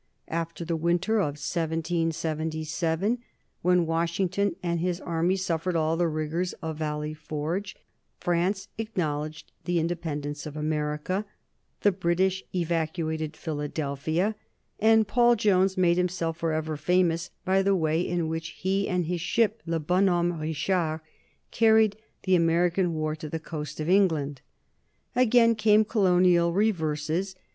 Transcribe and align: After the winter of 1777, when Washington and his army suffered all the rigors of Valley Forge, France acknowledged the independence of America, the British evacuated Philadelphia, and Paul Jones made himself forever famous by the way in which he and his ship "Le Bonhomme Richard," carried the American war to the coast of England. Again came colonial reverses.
After 0.29 0.65
the 0.65 0.75
winter 0.75 1.17
of 1.19 1.37
1777, 1.37 3.19
when 3.61 3.85
Washington 3.85 4.55
and 4.63 4.79
his 4.79 4.99
army 4.99 5.35
suffered 5.35 5.75
all 5.75 5.95
the 5.95 6.07
rigors 6.07 6.53
of 6.53 6.79
Valley 6.79 7.13
Forge, 7.13 7.75
France 8.19 8.67
acknowledged 8.79 9.51
the 9.65 9.77
independence 9.79 10.47
of 10.47 10.57
America, 10.57 11.23
the 11.81 11.91
British 11.91 12.43
evacuated 12.55 13.37
Philadelphia, 13.37 14.33
and 14.79 15.07
Paul 15.07 15.35
Jones 15.35 15.77
made 15.77 15.97
himself 15.97 16.37
forever 16.37 16.75
famous 16.77 17.29
by 17.45 17.61
the 17.61 17.75
way 17.75 18.01
in 18.01 18.27
which 18.27 18.57
he 18.61 18.89
and 18.89 19.05
his 19.05 19.21
ship 19.21 19.61
"Le 19.67 19.79
Bonhomme 19.79 20.33
Richard," 20.39 21.01
carried 21.51 21.95
the 22.23 22.33
American 22.35 22.95
war 22.95 23.15
to 23.15 23.29
the 23.29 23.39
coast 23.39 23.79
of 23.79 23.87
England. 23.87 24.41
Again 25.15 25.53
came 25.53 25.85
colonial 25.85 26.53
reverses. 26.53 27.35